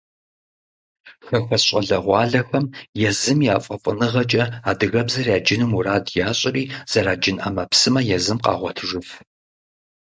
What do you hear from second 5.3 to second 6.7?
яджыну мурад ящӏри,